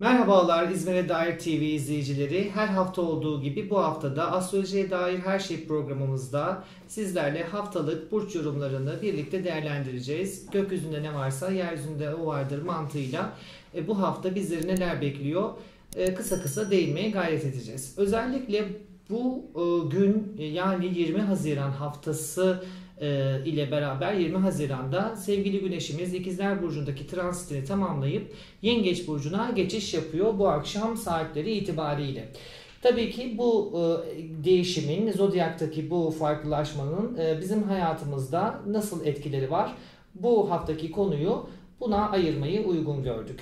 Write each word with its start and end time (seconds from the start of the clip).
Merhabalar 0.00 0.68
İzmir'e 0.68 1.08
dair 1.08 1.38
TV 1.38 1.48
izleyicileri. 1.48 2.50
Her 2.54 2.66
hafta 2.66 3.02
olduğu 3.02 3.42
gibi 3.42 3.70
bu 3.70 3.78
haftada 3.78 4.32
astrolojiye 4.32 4.90
dair 4.90 5.18
her 5.18 5.38
şey 5.38 5.66
programımızda 5.66 6.64
sizlerle 6.88 7.44
haftalık 7.44 8.12
burç 8.12 8.34
yorumlarını 8.34 9.02
birlikte 9.02 9.44
değerlendireceğiz. 9.44 10.50
Gökyüzünde 10.50 11.02
ne 11.02 11.14
varsa 11.14 11.50
yeryüzünde 11.50 12.14
o 12.14 12.26
vardır 12.26 12.62
mantığıyla 12.62 13.32
e, 13.74 13.88
bu 13.88 14.00
hafta 14.00 14.34
bizleri 14.34 14.68
neler 14.68 15.00
bekliyor 15.00 15.50
e, 15.96 16.14
kısa 16.14 16.42
kısa 16.42 16.70
değinmeye 16.70 17.10
gayret 17.10 17.44
edeceğiz. 17.44 17.94
Özellikle 17.96 18.68
bu 19.10 19.44
e, 19.54 19.88
gün 19.96 20.36
yani 20.38 20.98
20 20.98 21.20
Haziran 21.20 21.70
haftası 21.70 22.62
e, 22.62 22.87
ile 23.46 23.70
beraber 23.70 24.14
20 24.14 24.36
Haziran'da 24.36 25.16
sevgili 25.16 25.60
Güneşimiz 25.60 26.14
İkizler 26.14 26.62
Burcu'ndaki 26.62 27.06
transitini 27.06 27.64
tamamlayıp 27.64 28.34
Yengeç 28.62 29.08
Burcu'na 29.08 29.50
geçiş 29.50 29.94
yapıyor 29.94 30.38
bu 30.38 30.48
akşam 30.48 30.96
saatleri 30.96 31.52
itibariyle. 31.52 32.28
Tabii 32.82 33.10
ki 33.10 33.34
bu 33.38 33.72
e, 33.74 34.44
değişimin, 34.44 35.12
zodyaktaki 35.12 35.90
bu 35.90 36.10
farklılaşmanın 36.10 37.18
e, 37.18 37.40
bizim 37.40 37.62
hayatımızda 37.62 38.60
nasıl 38.66 39.06
etkileri 39.06 39.50
var? 39.50 39.74
Bu 40.14 40.50
haftaki 40.50 40.90
konuyu 40.90 41.48
buna 41.80 42.10
ayırmayı 42.10 42.66
uygun 42.66 43.02
gördük. 43.02 43.40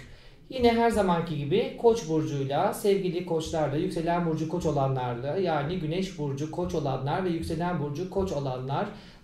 Yine 0.51 0.73
her 0.73 0.91
zamanki 0.91 1.39
gibi 1.39 1.77
Koç 1.83 2.09
burcuyla 2.09 2.75
sevgili 2.75 3.27
koçlarla 3.27 3.77
yükselen 3.77 4.27
burcu 4.27 4.49
Koç 4.49 4.67
olanlarla 4.67 5.37
yani 5.37 5.79
Güneş 5.79 6.19
burcu 6.19 6.51
Koç 6.51 6.75
olanlar 6.75 7.25
ve 7.25 7.29
yükselen 7.29 7.81
burcu 7.81 8.11
Koç 8.11 8.33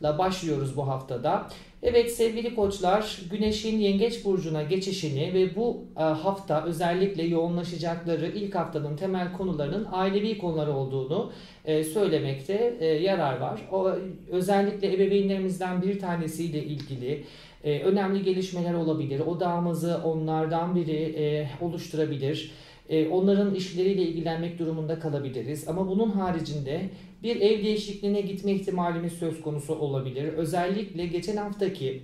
olanlarla 0.02 0.18
başlıyoruz 0.18 0.76
bu 0.76 0.88
haftada. 0.88 1.48
Evet 1.82 2.12
sevgili 2.12 2.54
koçlar 2.54 3.20
Güneş'in 3.30 3.78
Yengeç 3.78 4.24
burcuna 4.24 4.62
geçişini 4.62 5.34
ve 5.34 5.56
bu 5.56 5.84
e, 5.96 6.02
hafta 6.02 6.64
özellikle 6.64 7.22
yoğunlaşacakları 7.22 8.26
ilk 8.26 8.54
haftanın 8.54 8.96
temel 8.96 9.32
konularının 9.32 9.86
ailevi 9.92 10.38
konular 10.38 10.66
olduğunu 10.66 11.32
e, 11.64 11.84
söylemekte 11.84 12.76
e, 12.80 12.86
yarar 12.86 13.40
var. 13.40 13.60
O 13.72 13.92
özellikle 14.30 14.94
ebeveynlerimizden 14.94 15.82
bir 15.82 15.98
tanesiyle 15.98 16.64
ilgili 16.64 17.24
önemli 17.64 18.22
gelişmeler 18.22 18.74
olabilir. 18.74 19.20
Odağımızı 19.20 20.00
onlardan 20.04 20.74
biri 20.74 21.48
oluşturabilir. 21.60 22.52
Onların 23.10 23.54
işleriyle 23.54 24.02
ilgilenmek 24.02 24.58
durumunda 24.58 24.98
kalabiliriz. 24.98 25.68
Ama 25.68 25.88
bunun 25.88 26.10
haricinde 26.10 26.90
bir 27.22 27.36
ev 27.36 27.64
değişikliğine 27.64 28.20
gitme 28.20 28.52
ihtimalimiz 28.52 29.12
söz 29.12 29.40
konusu 29.40 29.74
olabilir. 29.74 30.24
Özellikle 30.24 31.06
geçen 31.06 31.36
haftaki 31.36 32.02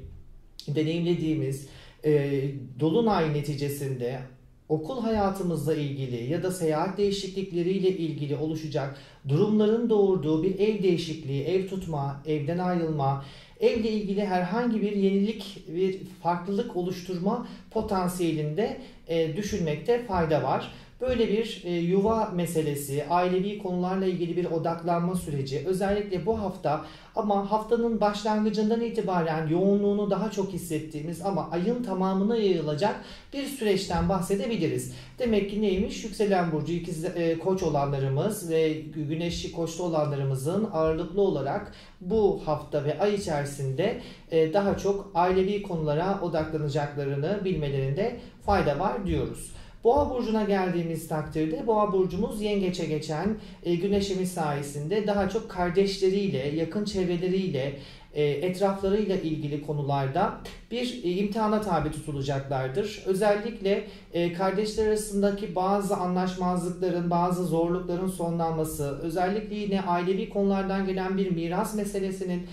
deneyimlediğimiz 0.68 1.68
e, 2.04 2.42
dolunay 2.80 3.34
neticesinde 3.34 4.20
okul 4.68 5.02
hayatımızla 5.02 5.74
ilgili 5.74 6.32
ya 6.32 6.42
da 6.42 6.50
seyahat 6.50 6.98
değişiklikleriyle 6.98 7.88
ilgili 7.88 8.36
oluşacak 8.36 8.98
durumların 9.28 9.90
doğurduğu 9.90 10.42
bir 10.42 10.58
ev 10.58 10.82
değişikliği, 10.82 11.44
ev 11.44 11.68
tutma, 11.68 12.22
evden 12.26 12.58
ayrılma, 12.58 13.24
evle 13.60 13.90
ilgili 13.90 14.26
herhangi 14.26 14.82
bir 14.82 14.92
yenilik, 14.92 15.64
bir 15.68 16.00
farklılık 16.22 16.76
oluşturma 16.76 17.48
potansiyelinde 17.70 18.80
e, 19.08 19.36
düşünmekte 19.36 20.04
fayda 20.04 20.42
var. 20.42 20.72
Böyle 21.00 21.28
bir 21.28 21.62
e, 21.64 21.72
yuva 21.72 22.32
meselesi, 22.34 23.04
ailevi 23.10 23.58
konularla 23.58 24.06
ilgili 24.06 24.36
bir 24.36 24.44
odaklanma 24.44 25.14
süreci 25.14 25.64
özellikle 25.66 26.26
bu 26.26 26.40
hafta 26.40 26.84
ama 27.16 27.50
haftanın 27.50 28.00
başlangıcından 28.00 28.80
itibaren 28.80 29.48
yoğunluğunu 29.48 30.10
daha 30.10 30.30
çok 30.30 30.52
hissettiğimiz 30.52 31.22
ama 31.22 31.50
ayın 31.50 31.82
tamamına 31.82 32.36
yayılacak 32.36 33.04
bir 33.32 33.46
süreçten 33.46 34.08
bahsedebiliriz. 34.08 34.92
Demek 35.18 35.50
ki 35.50 35.62
neymiş? 35.62 36.04
Yükselen 36.04 36.52
burcu 36.52 36.72
ikiz 36.72 37.04
e, 37.04 37.38
koç 37.38 37.62
olanlarımız 37.62 38.50
ve 38.50 38.72
güneşli 39.08 39.52
koçta 39.52 39.82
olanlarımızın 39.82 40.68
ağırlıklı 40.72 41.20
olarak 41.20 41.72
bu 42.00 42.42
hafta 42.44 42.84
ve 42.84 43.00
ay 43.00 43.14
içerisinde 43.14 44.00
e, 44.30 44.52
daha 44.52 44.78
çok 44.78 45.10
ailevi 45.14 45.62
konulara 45.62 46.20
odaklanacaklarını 46.22 47.40
bilmelerinde 47.44 48.20
fayda 48.46 48.78
var 48.78 49.06
diyoruz. 49.06 49.57
Boğa 49.84 50.10
burcuna 50.10 50.44
geldiğimiz 50.44 51.08
takdirde 51.08 51.66
Boğa 51.66 51.92
burcumuz 51.92 52.42
yengeçe 52.42 52.86
geçen 52.86 53.36
e, 53.62 53.74
güneşimiz 53.74 54.32
sayesinde 54.32 55.06
daha 55.06 55.28
çok 55.28 55.50
kardeşleriyle, 55.50 56.38
yakın 56.38 56.84
çevreleriyle, 56.84 57.78
etraflarıyla 58.22 59.16
ilgili 59.16 59.66
konularda 59.66 60.34
bir 60.70 61.04
e, 61.04 61.10
imtihana 61.10 61.60
tabi 61.60 61.90
tutulacaklardır. 61.90 63.02
Özellikle 63.06 63.84
e, 64.12 64.32
kardeşler 64.32 64.86
arasındaki 64.86 65.54
bazı 65.54 65.96
anlaşmazlıkların, 65.96 67.10
bazı 67.10 67.44
zorlukların 67.44 68.08
sonlanması, 68.08 68.98
özellikle 69.02 69.56
yine 69.56 69.82
ailevi 69.82 70.28
konulardan 70.28 70.86
gelen 70.86 71.18
bir 71.18 71.30
miras 71.30 71.74
meselesinin 71.74 72.46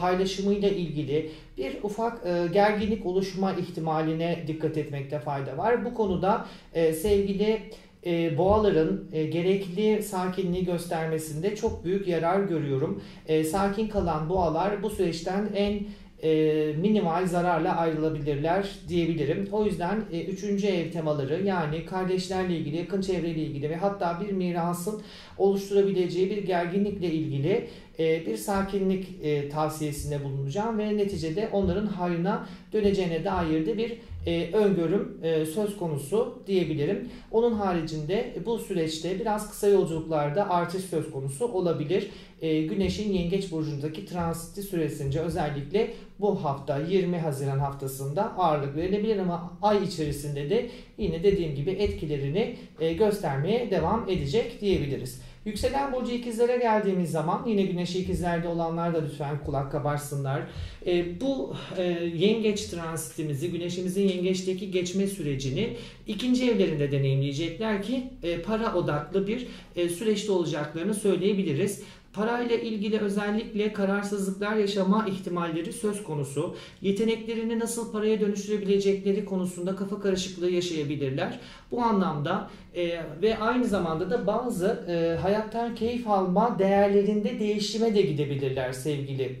paylaşımıyla 0.00 0.68
ilgili 0.68 1.30
bir 1.58 1.76
ufak 1.82 2.24
gerginlik 2.52 3.06
oluşma 3.06 3.52
ihtimaline 3.52 4.44
dikkat 4.46 4.76
etmekte 4.76 5.18
fayda 5.18 5.58
var. 5.58 5.84
Bu 5.84 5.94
konuda 5.94 6.46
sevgili 6.74 7.60
e, 8.06 8.38
boğaların 8.38 9.04
e, 9.12 9.26
gerekli 9.26 10.02
sakinliği 10.02 10.64
göstermesinde 10.64 11.56
çok 11.56 11.84
büyük 11.84 12.08
yarar 12.08 12.40
görüyorum. 12.40 13.02
E, 13.26 13.44
sakin 13.44 13.88
kalan 13.88 14.28
boğalar 14.28 14.82
bu 14.82 14.90
süreçten 14.90 15.48
en 15.54 15.80
e, 16.22 16.72
minimal 16.80 17.26
zararla 17.26 17.76
ayrılabilirler 17.76 18.68
diyebilirim. 18.88 19.48
O 19.52 19.64
yüzden 19.64 20.04
e, 20.12 20.24
üçüncü 20.24 20.66
ev 20.66 20.90
temaları 20.90 21.42
yani 21.44 21.86
kardeşlerle 21.86 22.56
ilgili, 22.56 22.76
yakın 22.76 23.00
çevreyle 23.00 23.40
ilgili 23.42 23.70
ve 23.70 23.76
hatta 23.76 24.20
bir 24.20 24.32
mirasın 24.32 25.02
oluşturabileceği 25.38 26.30
bir 26.30 26.44
gerginlikle 26.44 27.10
ilgili 27.10 27.68
e, 27.98 28.26
bir 28.26 28.36
sakinlik 28.36 29.08
e, 29.22 29.48
tavsiyesinde 29.48 30.24
bulunacağım 30.24 30.78
ve 30.78 30.96
neticede 30.96 31.48
onların 31.52 31.86
hayrına 31.86 32.46
döneceğine 32.72 33.24
dair 33.24 33.66
de 33.66 33.78
bir 33.78 33.92
e, 34.26 34.50
öngörüm 34.52 35.18
e, 35.22 35.46
söz 35.46 35.76
konusu 35.76 36.42
diyebilirim. 36.46 37.08
Onun 37.30 37.52
haricinde 37.52 38.36
bu 38.46 38.58
süreçte 38.58 39.20
biraz 39.20 39.50
kısa 39.50 39.68
yolculuklarda 39.68 40.50
artış 40.50 40.82
söz 40.82 41.10
konusu 41.10 41.44
olabilir. 41.46 42.10
E, 42.42 42.62
Güneş'in 42.62 43.12
Yengeç 43.12 43.52
Burcu'ndaki 43.52 44.06
transiti 44.06 44.62
süresince 44.62 45.20
özellikle 45.20 45.94
bu 46.20 46.44
hafta 46.44 46.78
20 46.78 47.18
Haziran 47.18 47.58
haftasında 47.58 48.36
ağırlık 48.38 48.76
verilebilir 48.76 49.18
ama 49.18 49.58
ay 49.62 49.84
içerisinde 49.84 50.50
de 50.50 50.66
yine 50.98 51.22
dediğim 51.22 51.54
gibi 51.54 51.70
etkilerini 51.70 52.56
e, 52.80 52.92
göstermeye 52.92 53.70
devam 53.70 54.08
edecek 54.08 54.60
diyebiliriz. 54.60 55.20
Yükselen 55.46 55.92
burcu 55.92 56.12
ikizlere 56.12 56.56
geldiğimiz 56.56 57.10
zaman 57.10 57.46
yine 57.46 57.62
güneşi 57.62 57.98
ikizlerde 57.98 58.48
olanlar 58.48 58.94
da 58.94 58.98
lütfen 59.02 59.44
kulak 59.44 59.72
kabarsınlar. 59.72 60.42
E, 60.86 61.20
bu 61.20 61.54
e, 61.76 61.82
yengeç 62.16 62.64
transitimizi, 62.64 63.50
güneşimizin 63.50 64.08
yengeçteki 64.08 64.70
geçme 64.70 65.06
sürecini 65.06 65.76
ikinci 66.06 66.50
evlerinde 66.50 66.92
deneyimleyecekler 66.92 67.82
ki 67.82 68.10
e, 68.22 68.42
para 68.42 68.74
odaklı 68.74 69.26
bir 69.26 69.46
e, 69.76 69.88
süreçte 69.88 70.32
olacaklarını 70.32 70.94
söyleyebiliriz. 70.94 71.82
Parayla 72.16 72.56
ilgili 72.56 72.98
özellikle 72.98 73.72
kararsızlıklar 73.72 74.56
yaşama 74.56 75.06
ihtimalleri 75.06 75.72
söz 75.72 76.04
konusu. 76.04 76.56
Yeteneklerini 76.82 77.58
nasıl 77.58 77.92
paraya 77.92 78.20
dönüştürebilecekleri 78.20 79.24
konusunda 79.24 79.76
kafa 79.76 80.00
karışıklığı 80.00 80.50
yaşayabilirler. 80.50 81.38
Bu 81.70 81.82
anlamda 81.82 82.50
e, 82.74 83.00
ve 83.22 83.38
aynı 83.38 83.64
zamanda 83.64 84.10
da 84.10 84.26
bazı 84.26 84.84
e, 84.88 85.16
hayattan 85.22 85.74
keyif 85.74 86.08
alma 86.08 86.58
değerlerinde 86.58 87.38
değişime 87.38 87.94
de 87.94 88.02
gidebilirler 88.02 88.72
sevgili 88.72 89.36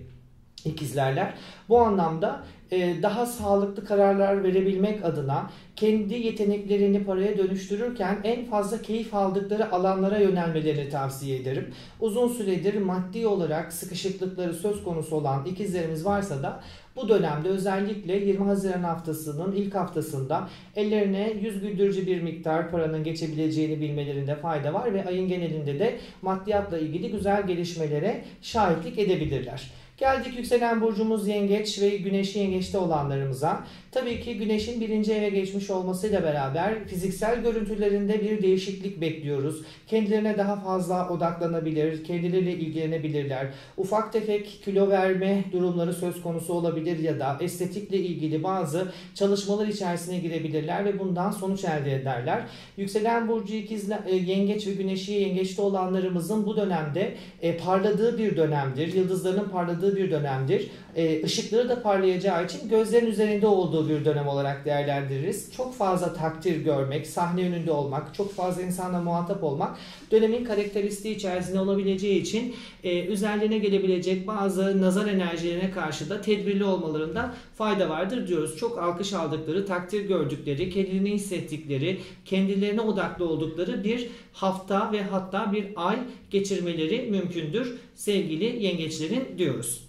ikizlerler. 0.66 1.34
Bu 1.68 1.78
anlamda 1.78 2.42
e, 2.70 3.02
daha 3.02 3.26
sağlıklı 3.26 3.84
kararlar 3.84 4.44
verebilmek 4.44 5.04
adına 5.04 5.50
kendi 5.76 6.14
yeteneklerini 6.14 7.04
paraya 7.04 7.38
dönüştürürken 7.38 8.18
en 8.24 8.44
fazla 8.44 8.82
keyif 8.82 9.14
aldıkları 9.14 9.72
alanlara 9.72 10.18
yönelmelerini 10.18 10.88
tavsiye 10.88 11.36
ederim. 11.36 11.74
Uzun 12.00 12.28
süredir 12.28 12.80
maddi 12.80 13.26
olarak 13.26 13.72
sıkışıklıkları 13.72 14.54
söz 14.54 14.84
konusu 14.84 15.16
olan 15.16 15.46
ikizlerimiz 15.46 16.04
varsa 16.04 16.42
da 16.42 16.60
bu 16.96 17.08
dönemde 17.08 17.48
özellikle 17.48 18.16
20 18.16 18.44
Haziran 18.44 18.82
haftasının 18.82 19.52
ilk 19.52 19.74
haftasında 19.74 20.48
ellerine 20.76 21.32
yüz 21.40 21.60
güldürücü 21.60 22.06
bir 22.06 22.22
miktar 22.22 22.70
paranın 22.70 23.04
geçebileceğini 23.04 23.80
bilmelerinde 23.80 24.34
fayda 24.34 24.74
var 24.74 24.94
ve 24.94 25.04
ayın 25.04 25.28
genelinde 25.28 25.78
de 25.78 25.98
maddiyatla 26.22 26.78
ilgili 26.78 27.10
güzel 27.10 27.46
gelişmelere 27.46 28.24
şahitlik 28.42 28.98
edebilirler. 28.98 29.70
Geldik 29.96 30.36
yükselen 30.36 30.80
burcumuz 30.80 31.28
yengeç 31.28 31.82
ve 31.82 31.88
güneşi 31.96 32.38
yengeçte 32.38 32.78
olanlarımıza. 32.78 33.64
Tabii 33.92 34.20
ki 34.20 34.38
güneşin 34.38 34.80
birinci 34.80 35.12
eve 35.12 35.28
geçmiş 35.28 35.70
olmasıyla 35.70 36.22
beraber 36.22 36.84
fiziksel 36.84 37.42
görüntülerinde 37.42 38.20
bir 38.20 38.42
değişiklik 38.42 39.00
bekliyoruz. 39.00 39.62
Kendilerine 39.86 40.38
daha 40.38 40.56
fazla 40.56 41.08
odaklanabilir, 41.08 42.04
kendileriyle 42.04 42.52
ilgilenebilirler. 42.52 43.46
Ufak 43.76 44.12
tefek 44.12 44.60
kilo 44.64 44.88
verme 44.88 45.44
durumları 45.52 45.92
söz 45.92 46.22
konusu 46.22 46.52
olabilir 46.52 46.98
ya 46.98 47.20
da 47.20 47.36
estetikle 47.40 47.98
ilgili 47.98 48.42
bazı 48.42 48.92
çalışmalar 49.14 49.66
içerisine 49.66 50.18
girebilirler 50.18 50.84
ve 50.84 50.98
bundan 50.98 51.30
sonuç 51.30 51.64
elde 51.64 51.94
ederler. 51.94 52.42
Yükselen 52.76 53.28
burcu 53.28 53.54
ikizler, 53.54 54.04
yengeç 54.04 54.66
ve 54.66 54.72
güneşi 54.72 55.12
yengeçte 55.12 55.62
olanlarımızın 55.62 56.46
bu 56.46 56.56
dönemde 56.56 57.14
e, 57.42 57.56
parladığı 57.56 58.18
bir 58.18 58.36
dönemdir. 58.36 58.94
Yıldızlarının 58.94 59.48
parladığı 59.48 59.85
bir 59.94 60.10
dönemdir. 60.10 60.70
E, 60.96 61.24
ışıkları 61.24 61.68
da 61.68 61.82
parlayacağı 61.82 62.44
için 62.44 62.68
gözlerin 62.68 63.06
üzerinde 63.06 63.46
olduğu 63.46 63.88
bir 63.88 64.04
dönem 64.04 64.28
olarak 64.28 64.64
değerlendiririz. 64.64 65.52
Çok 65.56 65.74
fazla 65.74 66.14
takdir 66.14 66.56
görmek, 66.56 67.06
sahne 67.06 67.48
önünde 67.48 67.72
olmak, 67.72 68.14
çok 68.14 68.34
fazla 68.34 68.62
insanla 68.62 69.00
muhatap 69.00 69.44
olmak 69.44 69.78
dönemin 70.10 70.44
karakteristiği 70.44 71.16
içerisinde 71.16 71.60
olabileceği 71.60 72.20
için 72.20 72.54
e, 72.84 73.04
üzerlerine 73.04 73.58
gelebilecek 73.58 74.26
bazı 74.26 74.82
nazar 74.82 75.06
enerjilerine 75.06 75.70
karşı 75.70 76.10
da 76.10 76.20
tedbirli 76.20 76.64
olmalarında 76.64 77.34
fayda 77.54 77.88
vardır 77.88 78.28
diyoruz. 78.28 78.56
Çok 78.56 78.78
alkış 78.78 79.12
aldıkları, 79.12 79.66
takdir 79.66 80.04
gördükleri, 80.08 80.70
kendilerini 80.70 81.10
hissettikleri, 81.10 82.00
kendilerine 82.24 82.80
odaklı 82.80 83.28
oldukları 83.28 83.84
bir 83.84 84.08
hafta 84.32 84.92
ve 84.92 85.02
hatta 85.02 85.52
bir 85.52 85.66
ay 85.76 85.98
geçirmeleri 86.30 87.10
mümkündür 87.10 87.76
sevgili 87.94 88.64
yengeçlerin 88.64 89.38
diyoruz. 89.38 89.85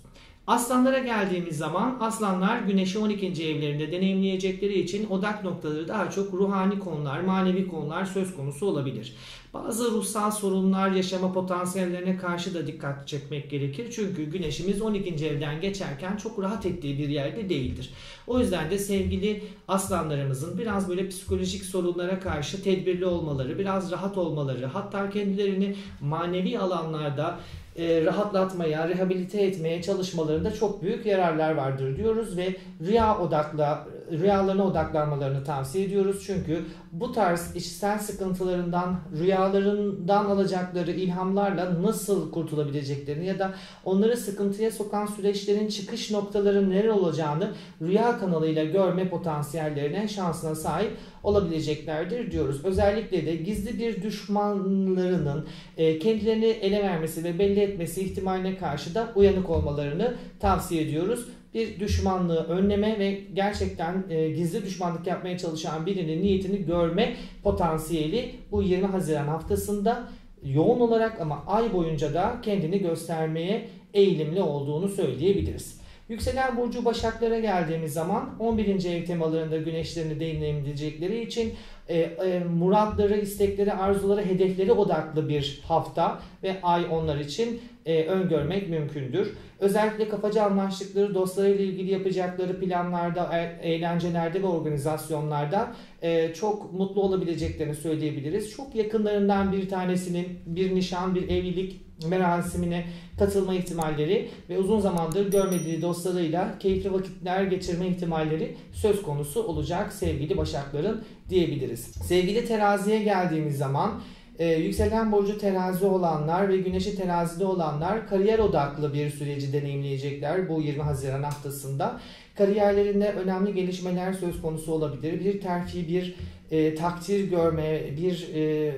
Aslanlara 0.47 0.99
geldiğimiz 0.99 1.57
zaman 1.57 1.97
aslanlar 1.99 2.59
güneşi 2.59 2.99
12. 2.99 3.27
evlerinde 3.27 3.91
deneyimleyecekleri 3.91 4.79
için 4.79 5.09
odak 5.09 5.43
noktaları 5.43 5.87
daha 5.87 6.11
çok 6.11 6.33
ruhani 6.33 6.79
konular, 6.79 7.19
manevi 7.21 7.67
konular 7.67 8.05
söz 8.05 8.35
konusu 8.35 8.65
olabilir. 8.65 9.15
Bazı 9.53 9.91
ruhsal 9.91 10.31
sorunlar 10.31 10.91
yaşama 10.91 11.33
potansiyellerine 11.33 12.17
karşı 12.17 12.53
da 12.53 12.67
dikkat 12.67 13.07
çekmek 13.07 13.49
gerekir. 13.49 13.91
Çünkü 13.95 14.23
güneşimiz 14.23 14.81
12. 14.81 15.25
evden 15.25 15.61
geçerken 15.61 16.17
çok 16.17 16.39
rahat 16.39 16.65
ettiği 16.65 16.97
bir 16.97 17.09
yerde 17.09 17.49
değildir. 17.49 17.89
O 18.27 18.39
yüzden 18.39 18.71
de 18.71 18.77
sevgili 18.77 19.43
aslanlarımızın 19.67 20.57
biraz 20.57 20.89
böyle 20.89 21.09
psikolojik 21.09 21.63
sorunlara 21.63 22.19
karşı 22.19 22.63
tedbirli 22.63 23.05
olmaları, 23.05 23.59
biraz 23.59 23.91
rahat 23.91 24.17
olmaları, 24.17 24.65
hatta 24.65 25.09
kendilerini 25.09 25.75
manevi 26.01 26.59
alanlarda 26.59 27.39
e, 27.77 28.05
rahatlatmaya, 28.05 28.89
rehabilite 28.89 29.41
etmeye 29.41 29.81
çalışmalarında 29.81 30.53
çok 30.53 30.81
büyük 30.81 31.05
yararlar 31.05 31.51
vardır 31.55 31.97
diyoruz 31.97 32.37
ve 32.37 32.55
rüya 32.81 33.19
odaklı 33.19 33.65
rüyalarına 34.11 34.63
odaklanmalarını 34.63 35.43
tavsiye 35.43 35.85
ediyoruz. 35.85 36.23
Çünkü 36.25 36.65
bu 36.91 37.11
tarz 37.11 37.55
içsel 37.55 37.99
sıkıntılarından, 37.99 38.99
rüyalarından 39.19 40.25
alacakları 40.25 40.91
ilhamlarla 40.91 41.83
nasıl 41.83 42.31
kurtulabileceklerini 42.31 43.25
ya 43.25 43.39
da 43.39 43.53
onları 43.85 44.17
sıkıntıya 44.17 44.71
sokan 44.71 45.05
süreçlerin 45.05 45.67
çıkış 45.67 46.11
noktaları 46.11 46.69
neler 46.69 46.87
olacağını 46.87 47.51
rüya 47.81 48.19
kanalıyla 48.19 48.63
görme 48.63 49.09
potansiyellerine, 49.09 50.07
şansına 50.07 50.55
sahip 50.55 50.91
olabileceklerdir 51.23 52.31
diyoruz. 52.31 52.65
Özellikle 52.65 53.25
de 53.25 53.35
gizli 53.35 53.79
bir 53.79 54.01
düşmanlarının 54.01 55.45
e, 55.77 55.99
kendilerini 55.99 56.45
ele 56.45 56.83
vermesi 56.83 57.23
ve 57.23 57.39
belli 57.39 57.59
etmesi 57.59 58.01
ihtimaline 58.01 58.57
karşı 58.57 58.95
da 58.95 59.11
uyanık 59.15 59.49
olmalarını 59.49 60.15
tavsiye 60.39 60.81
ediyoruz 60.81 61.27
bir 61.53 61.79
düşmanlığı 61.79 62.43
önleme 62.43 62.99
ve 62.99 63.19
gerçekten 63.33 64.03
e, 64.09 64.29
gizli 64.29 64.65
düşmanlık 64.65 65.07
yapmaya 65.07 65.37
çalışan 65.37 65.85
birinin 65.85 66.21
niyetini 66.21 66.65
görme 66.65 67.15
potansiyeli 67.43 68.35
bu 68.51 68.63
20 68.63 68.85
Haziran 68.85 69.27
haftasında 69.27 70.09
yoğun 70.43 70.79
olarak 70.79 71.21
ama 71.21 71.43
ay 71.47 71.73
boyunca 71.73 72.13
da 72.13 72.35
kendini 72.41 72.79
göstermeye 72.79 73.67
eğilimli 73.93 74.41
olduğunu 74.41 74.89
söyleyebiliriz. 74.89 75.77
Yükselen 76.09 76.57
burcu 76.57 76.85
Başaklara 76.85 77.39
geldiğimiz 77.39 77.93
zaman 77.93 78.29
11. 78.39 78.85
ev 78.85 79.05
temalarında 79.05 79.57
güneşlerini 79.57 80.19
deneyimleyecekleri 80.19 81.21
için 81.21 81.53
e, 81.87 81.99
e, 81.99 82.39
muratları, 82.39 83.17
istekleri, 83.17 83.73
arzuları, 83.73 84.25
hedefleri 84.25 84.71
odaklı 84.71 85.29
bir 85.29 85.61
hafta 85.67 86.19
ve 86.43 86.61
ay 86.63 86.85
onlar 86.91 87.17
için 87.17 87.61
e, 87.87 88.05
öngörmek 88.05 88.69
mümkündür. 88.69 89.33
Özellikle 89.59 90.09
kafaca 90.09 90.43
anlaştıkları 90.43 91.15
dostlarıyla 91.15 91.65
ilgili 91.65 91.91
yapacakları 91.91 92.59
planlarda, 92.59 93.39
e, 93.39 93.69
eğlencelerde 93.71 94.41
ve 94.43 94.47
organizasyonlarda 94.47 95.73
e, 96.01 96.33
çok 96.33 96.73
mutlu 96.73 97.01
olabileceklerini 97.01 97.75
söyleyebiliriz. 97.75 98.51
Çok 98.51 98.75
yakınlarından 98.75 99.51
bir 99.51 99.69
tanesinin 99.69 100.39
bir 100.45 100.75
nişan, 100.75 101.15
bir 101.15 101.29
evlilik 101.29 101.81
merasimine 102.09 102.85
katılma 103.19 103.53
ihtimalleri 103.53 104.29
ve 104.49 104.57
uzun 104.57 104.79
zamandır 104.79 105.31
görmediği 105.31 105.81
dostlarıyla 105.81 106.59
keyifli 106.59 106.93
vakitler 106.93 107.43
geçirme 107.43 107.87
ihtimalleri 107.87 108.55
söz 108.73 109.01
konusu 109.01 109.43
olacak 109.43 109.93
sevgili 109.93 110.37
Başakların 110.37 111.03
diyebiliriz. 111.29 111.79
Sevgili 111.79 112.45
teraziye 112.45 113.03
geldiğimiz 113.03 113.57
zaman 113.57 114.01
e, 114.39 114.55
yükselen 114.55 115.11
burcu 115.11 115.37
terazi 115.37 115.85
olanlar 115.85 116.49
ve 116.49 116.57
güneşi 116.57 116.95
terazide 116.95 117.45
olanlar 117.45 118.07
kariyer 118.07 118.39
odaklı 118.39 118.93
bir 118.93 119.09
süreci 119.09 119.53
deneyimleyecekler 119.53 120.49
bu 120.49 120.61
20 120.61 120.81
Haziran 120.81 121.23
haftasında. 121.23 121.99
Kariyerlerinde 122.35 123.11
önemli 123.11 123.53
gelişmeler 123.53 124.13
söz 124.13 124.41
konusu 124.41 124.71
olabilir. 124.71 125.25
Bir 125.25 125.41
terfi, 125.41 125.87
bir 125.87 126.15
e, 126.51 126.75
takdir 126.75 127.29
görme, 127.29 127.81
bir 127.97 128.29
e, 128.35 128.73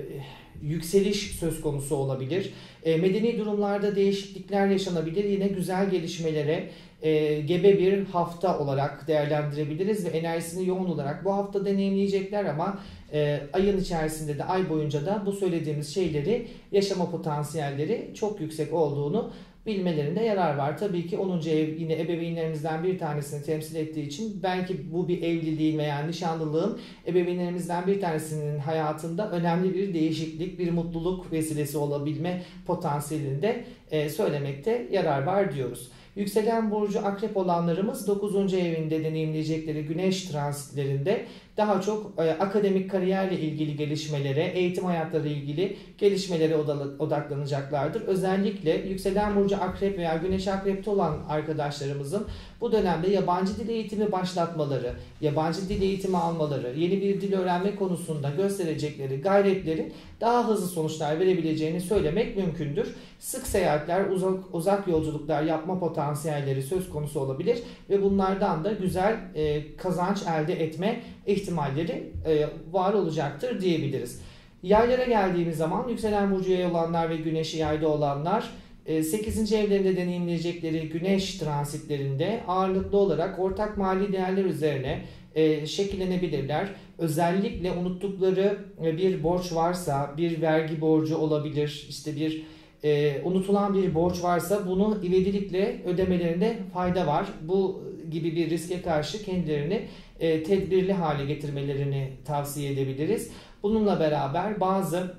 yükseliş 0.64 1.32
söz 1.32 1.62
konusu 1.62 1.96
olabilir. 1.96 2.54
E, 2.84 2.98
medeni 2.98 3.38
durumlarda 3.38 3.96
değişiklikler 3.96 4.68
yaşanabilir. 4.68 5.24
Yine 5.24 5.48
güzel 5.48 5.90
gelişmelere 5.90 6.70
e, 7.02 7.42
gebe 7.42 7.80
bir 7.80 8.06
hafta 8.06 8.60
olarak 8.60 9.08
değerlendirebiliriz 9.08 10.06
ve 10.06 10.10
enerjisini 10.10 10.68
yoğun 10.68 10.90
olarak 10.90 11.26
bu 11.26 11.34
hafta 11.34 11.66
deneyimleyecekler 11.66 12.46
ama 12.46 12.80
e, 13.14 13.40
ayın 13.54 13.78
içerisinde 13.78 14.38
de 14.38 14.44
ay 14.44 14.70
boyunca 14.70 15.06
da 15.06 15.24
bu 15.26 15.32
söylediğimiz 15.32 15.94
şeyleri 15.94 16.48
yaşama 16.72 17.12
potansiyelleri 17.12 18.12
çok 18.16 18.42
yüksek 18.42 18.74
olduğunu 18.74 19.32
bilmelerinde 19.66 20.24
yarar 20.24 20.56
var. 20.56 20.78
Tabii 20.78 21.08
ki 21.08 21.18
10. 21.18 21.40
ev 21.40 21.76
yine 21.78 22.02
ebeveynlerimizden 22.02 22.84
bir 22.84 23.00
tanesini 23.00 23.44
temsil 23.44 23.76
ettiği 23.76 24.08
için 24.08 24.44
belki 24.44 24.94
bu 24.94 25.08
bir 25.08 25.22
evliliğin 25.22 25.78
veya 25.78 26.00
nişanlılığın 26.00 26.80
ebeveynlerimizden 27.08 27.88
bir 27.88 28.02
tanesinin 28.02 28.60
hayatında 28.60 29.32
önemli 29.32 29.74
bir 29.74 29.94
değişiklik, 29.94 30.60
bir 30.60 30.72
mutluluk 30.72 31.32
vesilesi 31.32 31.78
olabilme 31.78 32.42
potansiyelinde 32.68 33.64
e, 33.92 34.10
söylemekte 34.10 34.88
yarar 34.92 35.24
var 35.24 35.56
diyoruz. 35.56 35.92
Yükselen 36.20 36.72
burcu 36.72 37.00
akrep 37.00 37.38
olanlarımız 37.38 38.08
9. 38.08 38.54
evinde 38.54 39.04
deneyimleyecekleri 39.04 39.86
güneş 39.86 40.24
transitlerinde 40.24 41.26
daha 41.58 41.82
çok 41.82 42.14
e, 42.18 42.32
akademik 42.32 42.92
kariyerle 42.92 43.40
ilgili 43.40 43.76
gelişmelere, 43.76 44.44
eğitim 44.44 44.86
hayatları 44.86 45.28
ilgili 45.28 45.78
gelişmelere 45.98 46.56
odaklanacaklardır. 47.00 48.02
Özellikle 48.02 48.72
yükselen 48.72 49.36
burcu 49.36 49.58
akrep 49.58 49.98
veya 49.98 50.18
güneş 50.18 50.48
akrepte 50.48 50.90
olan 50.90 51.18
arkadaşlarımızın 51.30 52.28
bu 52.62 52.72
dönemde 52.72 53.10
yabancı 53.10 53.58
dil 53.58 53.70
eğitimi 53.70 54.12
başlatmaları, 54.12 54.94
yabancı 55.22 55.70
dil 55.70 55.82
eğitimi 55.82 56.18
almaları, 56.18 56.80
yeni 56.80 57.02
bir 57.02 57.22
dil 57.22 57.34
öğrenme 57.34 57.76
konusunda 57.76 58.30
gösterecekleri 58.30 59.22
gayretlerin 59.22 59.94
daha 60.22 60.48
hızlı 60.48 60.68
sonuçlar 60.68 61.20
verebileceğini 61.20 61.82
söylemek 61.82 62.38
mümkündür. 62.38 62.96
Sık 63.20 63.48
seyahatler, 63.48 64.06
uzak, 64.06 64.40
uzak 64.54 64.88
yolculuklar 64.88 65.44
yapma 65.44 65.80
potansiyelleri 65.80 66.64
söz 66.64 66.90
konusu 66.90 67.20
olabilir 67.20 67.60
ve 67.90 68.02
bunlardan 68.04 68.64
da 68.64 68.72
güzel 68.72 69.18
e, 69.36 69.76
kazanç 69.76 70.18
elde 70.28 70.64
etme 70.64 71.02
ihtimalleri 71.28 72.12
e, 72.26 72.48
var 72.72 72.94
olacaktır 72.94 73.62
diyebiliriz. 73.62 74.22
Yaylara 74.64 75.04
geldiğimiz 75.04 75.58
zaman 75.58 75.88
yükselen 75.88 76.32
burcu 76.32 76.52
yay 76.52 76.66
olanlar 76.66 77.10
ve 77.10 77.18
güneşi 77.18 77.58
yayda 77.58 77.88
olanlar 77.88 78.50
8. 78.86 79.54
E, 79.54 79.58
evlerinde 79.58 79.98
deneyimleyecekleri 79.98 80.90
güneş 80.90 81.36
transitlerinde 81.36 82.44
ağırlıklı 82.48 82.98
olarak 82.98 83.40
ortak 83.40 83.78
mali 83.78 84.14
değerler 84.14 84.46
üzerine 84.46 85.02
e, 85.36 85.66
şekillenebilirler. 85.66 86.70
Özellikle 86.98 87.72
unuttukları 87.72 88.58
e, 88.86 88.98
bir 88.98 89.24
borç 89.24 89.54
varsa, 89.54 90.14
bir 90.18 90.42
vergi 90.42 90.82
borcu 90.82 91.18
olabilir, 91.18 91.86
işte 91.90 92.16
bir 92.16 92.44
e, 92.84 93.22
unutulan 93.24 93.74
bir 93.74 93.96
borç 93.96 94.24
varsa 94.24 94.68
bunu 94.68 94.98
ivedilikle 95.04 95.82
ödemelerinde 95.86 96.58
fayda 96.74 97.08
var. 97.08 97.26
Bu 97.42 97.84
gibi 98.12 98.36
bir 98.36 98.50
riske 98.50 98.82
karşı 98.82 99.26
kendilerini 99.26 99.82
tedbirli 100.20 100.94
hale 100.94 101.26
getirmelerini 101.26 102.10
tavsiye 102.26 102.72
edebiliriz. 102.72 103.32
Bununla 103.64 104.00
beraber 104.00 104.60
bazı 104.60 105.16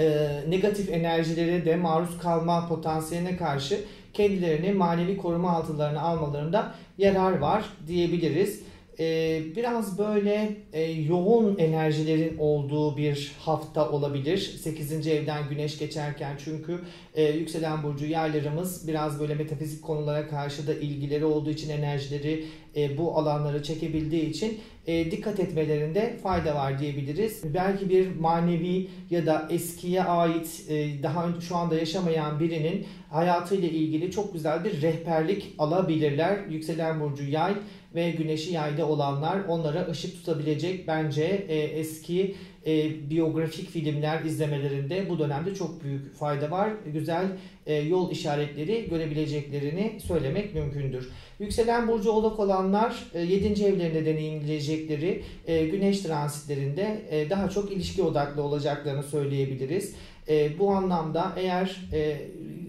e, 0.00 0.28
negatif 0.48 0.90
enerjilere 0.90 1.64
de 1.64 1.76
maruz 1.76 2.18
kalma 2.18 2.68
potansiyeline 2.68 3.36
karşı 3.36 3.80
kendilerini 4.12 4.72
manevi 4.72 5.16
koruma 5.16 5.50
altılarına 5.50 6.00
almalarında 6.00 6.74
yarar 6.98 7.38
var 7.38 7.64
diyebiliriz. 7.86 8.62
Ee, 9.00 9.42
biraz 9.56 9.98
böyle 9.98 10.56
e, 10.72 10.82
yoğun 10.82 11.58
enerjilerin 11.58 12.38
olduğu 12.38 12.96
bir 12.96 13.32
hafta 13.38 13.90
olabilir. 13.90 14.38
8. 14.62 15.06
evden 15.06 15.48
güneş 15.48 15.78
geçerken 15.78 16.36
çünkü 16.44 16.80
e, 17.14 17.22
yükselen 17.22 17.82
burcu 17.82 18.06
yaylarımız 18.06 18.88
biraz 18.88 19.20
böyle 19.20 19.34
metafizik 19.34 19.82
konulara 19.82 20.28
karşı 20.28 20.66
da 20.66 20.74
ilgileri 20.74 21.24
olduğu 21.24 21.50
için 21.50 21.70
enerjileri 21.70 22.44
e, 22.76 22.98
bu 22.98 23.18
alanları 23.18 23.62
çekebildiği 23.62 24.30
için 24.30 24.58
dikkat 24.86 25.40
etmelerinde 25.40 26.16
fayda 26.22 26.54
var 26.54 26.78
diyebiliriz. 26.78 27.54
Belki 27.54 27.88
bir 27.88 28.16
manevi 28.16 28.88
ya 29.10 29.26
da 29.26 29.48
eskiye 29.50 30.02
ait 30.02 30.66
daha 31.02 31.28
önce 31.28 31.40
şu 31.40 31.56
anda 31.56 31.74
yaşamayan 31.74 32.40
birinin 32.40 32.86
hayatıyla 33.10 33.68
ilgili 33.68 34.10
çok 34.10 34.32
güzel 34.32 34.64
bir 34.64 34.82
rehberlik 34.82 35.54
alabilirler. 35.58 36.38
Yükselen 36.48 37.00
burcu 37.00 37.24
yay 37.24 37.54
ve 37.94 38.10
güneşi 38.10 38.52
yayda 38.52 38.88
olanlar 38.88 39.40
onlara 39.48 39.86
ışık 39.90 40.14
tutabilecek 40.14 40.88
bence 40.88 41.24
e, 41.48 41.58
eski 41.58 42.34
e, 42.66 42.90
biyografik 43.10 43.70
filmler 43.70 44.24
izlemelerinde 44.24 45.08
bu 45.08 45.18
dönemde 45.18 45.54
çok 45.54 45.84
büyük 45.84 46.14
fayda 46.14 46.50
var. 46.50 46.70
Güzel 46.92 47.26
e, 47.66 47.74
yol 47.74 48.10
işaretleri 48.10 48.88
görebileceklerini 48.90 50.00
söylemek 50.00 50.54
mümkündür. 50.54 51.08
Yükselen 51.38 51.88
burcu 51.88 52.10
oğlak 52.10 52.38
olanlar 52.38 53.04
e, 53.14 53.20
7. 53.20 53.64
evlerinde 53.64 54.06
deneyimleyecekleri 54.06 55.22
e, 55.46 55.66
güneş 55.66 56.00
transitlerinde 56.00 57.00
e, 57.10 57.30
daha 57.30 57.50
çok 57.50 57.72
ilişki 57.72 58.02
odaklı 58.02 58.42
olacaklarını 58.42 59.02
söyleyebiliriz. 59.02 59.94
E, 60.28 60.58
bu 60.58 60.70
anlamda 60.70 61.32
eğer 61.36 61.76
e, 61.92 62.20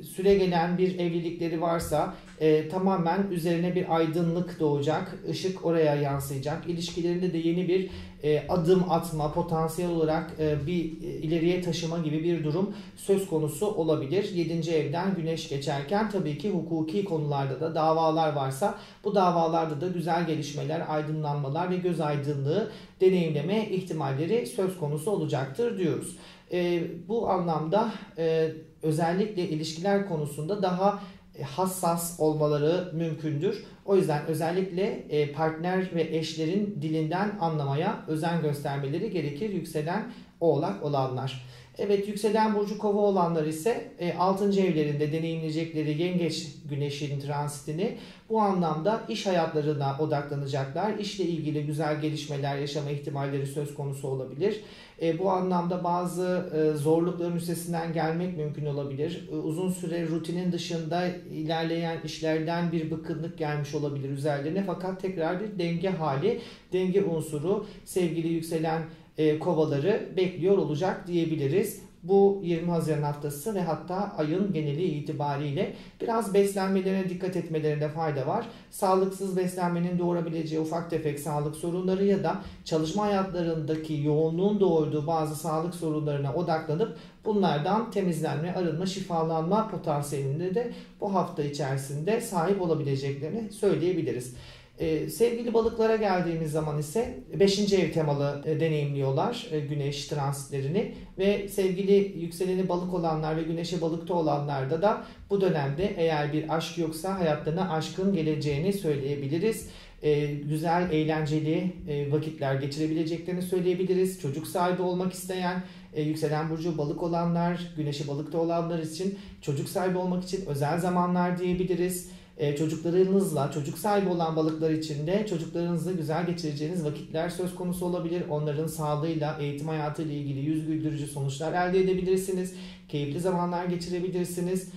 süre 0.04 0.36
gelen 0.36 0.78
bir 0.78 1.00
evlilikleri 1.00 1.62
varsa 1.62 2.16
e, 2.40 2.70
tamamen 2.70 3.28
üzerine 3.32 3.76
bir 3.76 3.96
aydınlık 3.96 4.60
doğacak, 4.60 5.18
ışık 5.30 5.66
oraya 5.66 5.96
yansıyacak. 5.96 6.70
İlişkilerinde 6.70 7.34
de 7.34 7.38
yeni 7.38 7.68
bir 7.68 7.90
e, 8.24 8.48
adım 8.50 8.92
atma, 8.92 9.34
potansiyel 9.34 9.92
olarak 9.92 10.32
e, 10.40 10.68
bir 10.68 10.84
e, 11.04 11.08
ileriye 11.08 11.62
taşıma 11.62 11.98
gibi 11.98 12.24
bir 12.24 12.44
durum 12.44 12.76
söz 12.96 13.28
konusu 13.28 13.68
olabilir. 13.68 14.32
7. 14.34 14.72
evden 14.72 15.16
güneş 15.16 15.50
geçerken 15.50 16.10
tabii 16.10 16.38
ki 16.38 16.50
hukuki 16.50 17.06
konularda 17.06 17.62
da 17.62 17.76
davalar 17.76 18.34
varsa 18.34 18.80
bu 19.04 19.16
davalarda 19.16 19.82
da 19.82 19.88
güzel 19.88 20.28
gelişmeler, 20.28 20.84
aydınlanmalar 20.88 21.72
ve 21.72 21.76
göz 21.78 22.02
aydınlığı 22.02 22.72
deneyimleme 23.02 23.70
ihtimalleri 23.70 24.48
söz 24.48 24.78
konusu 24.78 25.12
olacaktır 25.12 25.78
diyoruz. 25.78 26.18
E, 26.52 26.84
bu 27.08 27.30
anlamda 27.30 27.92
e, 28.18 28.52
özellikle 28.84 29.50
ilişkiler 29.50 30.08
konusunda 30.08 30.62
daha 30.62 31.00
e, 31.40 31.44
hassas 31.44 32.20
olmaları 32.20 32.92
mümkündür. 32.94 33.64
O 33.86 33.96
yüzden 33.96 34.26
özellikle 34.26 34.84
e, 35.10 35.32
partner 35.32 35.96
ve 35.96 36.18
eşlerin 36.18 36.78
dilinden 36.82 37.32
anlamaya 37.40 38.06
özen 38.08 38.42
göstermeleri 38.42 39.12
gerekir 39.12 39.50
yükselen 39.50 40.12
oğlak 40.42 40.84
olanlar. 40.84 41.52
Evet 41.78 42.08
yükselen 42.08 42.56
burcu 42.56 42.78
kova 42.78 43.00
olanlar 43.00 43.46
ise 43.46 43.92
6. 44.20 44.52
E, 44.52 44.64
evlerinde 44.64 45.12
deneyimleyecekleri 45.12 46.02
yengeç 46.02 46.48
güneşin 46.70 47.20
transitini 47.20 47.98
bu 48.30 48.42
anlamda 48.42 49.02
iş 49.10 49.26
hayatlarına 49.26 49.98
odaklanacaklar. 50.00 50.98
İşle 50.98 51.24
ilgili 51.24 51.66
güzel 51.66 52.02
gelişmeler 52.02 52.58
yaşama 52.58 52.90
ihtimalleri 52.90 53.48
söz 53.48 53.76
konusu 53.76 54.08
olabilir. 54.08 54.62
E, 55.02 55.20
bu 55.20 55.30
anlamda 55.30 55.84
bazı 55.84 56.50
e, 56.56 56.78
zorlukların 56.78 57.36
üstesinden 57.36 57.94
gelmek 57.94 58.38
mümkün 58.38 58.66
olabilir. 58.66 59.30
E, 59.32 59.36
uzun 59.36 59.72
süre 59.72 60.08
rutinin 60.08 60.52
dışında 60.52 61.08
ilerleyen 61.32 61.98
işlerden 62.06 62.72
bir 62.72 62.92
bıkkınlık 62.92 63.38
gelmiş 63.38 63.76
olabilir 63.76 64.10
üzerlerine. 64.10 64.64
Fakat 64.68 65.02
tekrar 65.02 65.40
bir 65.40 65.60
denge 65.60 65.90
hali, 65.90 66.42
denge 66.74 67.04
unsuru 67.04 67.66
sevgili 67.86 68.28
yükselen 68.28 68.82
e, 69.22 69.40
kovaları 69.40 70.10
bekliyor 70.18 70.58
olacak 70.58 71.08
diyebiliriz 71.08 71.82
bu 72.04 72.42
20 72.44 72.72
Haziran 72.72 73.02
haftası 73.02 73.56
ve 73.56 73.62
hatta 73.62 74.14
ayın 74.18 74.54
geneli 74.54 74.84
itibariyle 74.84 75.74
biraz 76.02 76.34
beslenmelerine 76.34 77.10
dikkat 77.10 77.36
etmelerinde 77.36 77.90
fayda 77.90 78.28
var. 78.28 78.46
Sağlıksız 78.72 79.38
beslenmenin 79.38 80.00
doğurabileceği 80.00 80.62
ufak 80.62 80.90
tefek 80.90 81.20
sağlık 81.20 81.56
sorunları 81.56 82.06
ya 82.06 82.24
da 82.24 82.42
çalışma 82.66 83.04
hayatlarındaki 83.04 83.94
yoğunluğun 83.94 84.60
doğurduğu 84.60 85.08
bazı 85.08 85.36
sağlık 85.36 85.76
sorunlarına 85.76 86.34
odaklanıp 86.34 86.98
bunlardan 87.26 87.92
temizlenme, 87.92 88.54
arınma, 88.54 88.86
şifalanma 88.86 89.68
potansiyelinde 89.72 90.56
de 90.56 90.72
bu 91.02 91.14
hafta 91.14 91.44
içerisinde 91.44 92.22
sahip 92.22 92.62
olabileceklerini 92.62 93.52
söyleyebiliriz. 93.52 94.36
Ee, 94.82 95.10
sevgili 95.10 95.54
balıklara 95.54 95.96
geldiğimiz 95.96 96.52
zaman 96.52 96.78
ise 96.78 97.20
5. 97.40 97.74
ev 97.74 97.92
temalı 97.92 98.42
e, 98.46 98.60
deneyimliyorlar 98.60 99.48
e, 99.52 99.60
güneş 99.60 100.08
transitlerini 100.08 100.94
ve 101.18 101.48
sevgili 101.48 102.20
yükseleni 102.20 102.70
balık 102.70 102.94
olanlar 102.94 103.38
ve 103.38 103.44
güneşe 103.44 103.82
balıkta 103.82 104.14
olanlarda 104.14 104.82
da 104.82 105.04
bu 105.30 105.42
dönemde 105.42 105.94
eğer 105.98 106.34
bir 106.34 106.56
aşk 106.56 106.78
yoksa 106.78 107.20
hayatlarına 107.20 107.70
aşkın 107.70 108.14
geleceğini 108.14 108.74
söyleyebiliriz. 108.74 109.70
E, 110.04 110.26
güzel, 110.34 110.92
eğlenceli 110.92 111.74
e, 111.88 112.12
vakitler 112.12 112.56
geçirebileceklerini 112.56 113.42
söyleyebiliriz. 113.42 114.22
Çocuk 114.22 114.48
sahibi 114.48 114.82
olmak 114.82 115.14
isteyen, 115.14 115.64
e, 115.94 116.02
yükselen 116.02 116.50
burcu 116.50 116.78
balık 116.78 117.04
olanlar, 117.04 117.74
güneşi 117.78 118.08
balıkta 118.08 118.38
olanlar 118.38 118.80
için 118.80 119.20
çocuk 119.42 119.70
sahibi 119.70 119.98
olmak 119.98 120.24
için 120.24 120.46
özel 120.46 120.80
zamanlar 120.80 121.40
diyebiliriz 121.40 122.12
e, 122.38 122.56
çocuklarınızla, 122.56 123.52
çocuk 123.52 123.78
sahibi 123.78 124.10
olan 124.10 124.36
balıklar 124.36 124.72
için 124.72 125.08
de 125.08 125.28
çocuklarınızla 125.30 125.92
güzel 125.92 126.26
geçireceğiniz 126.26 126.86
vakitler 126.86 127.30
söz 127.30 127.56
konusu 127.56 127.86
olabilir. 127.86 128.24
Onların 128.30 128.68
sağlığıyla, 128.68 129.38
eğitim 129.40 129.68
hayatıyla 129.68 130.14
ilgili 130.14 130.40
yüz 130.40 130.68
güldürücü 130.68 131.08
sonuçlar 131.08 131.70
elde 131.70 131.80
edebilirsiniz. 131.80 132.54
Keyifli 132.90 133.20
zamanlar 133.20 133.66
geçirebilirsiniz. 133.66 134.70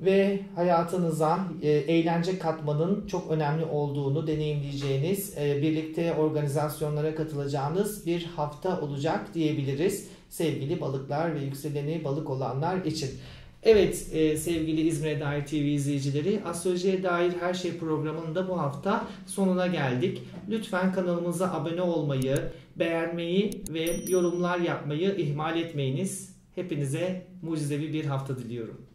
Ve 0.00 0.40
hayatınıza 0.54 1.40
e, 1.62 1.68
eğlence 1.68 2.38
katmanın 2.38 3.06
çok 3.06 3.30
önemli 3.30 3.64
olduğunu 3.64 4.26
deneyimleyeceğiniz, 4.26 5.38
e, 5.38 5.62
birlikte 5.62 6.14
organizasyonlara 6.14 7.14
katılacağınız 7.14 8.06
bir 8.06 8.24
hafta 8.24 8.80
olacak 8.80 9.34
diyebiliriz 9.34 10.08
sevgili 10.28 10.80
balıklar 10.80 11.34
ve 11.34 11.40
yükseleni 11.40 12.04
balık 12.04 12.30
olanlar 12.30 12.84
için. 12.84 13.10
Evet 13.62 14.08
e, 14.12 14.36
sevgili 14.36 14.80
İzmir'e 14.80 15.20
dair 15.20 15.46
TV 15.46 15.54
izleyicileri 15.54 16.40
Astrolojiye 16.44 17.02
dair 17.02 17.32
her 17.40 17.54
şey 17.54 17.78
programının 17.78 18.34
da 18.34 18.48
bu 18.48 18.60
hafta 18.60 19.06
sonuna 19.26 19.66
geldik. 19.66 20.22
Lütfen 20.50 20.92
kanalımıza 20.92 21.52
abone 21.52 21.82
olmayı, 21.82 22.36
beğenmeyi 22.76 23.50
ve 23.68 23.96
yorumlar 24.08 24.58
yapmayı 24.58 25.14
ihmal 25.16 25.56
etmeyiniz. 25.56 26.36
Hepinize 26.54 27.26
mucizevi 27.42 27.92
bir 27.92 28.04
hafta 28.04 28.38
diliyorum. 28.38 28.87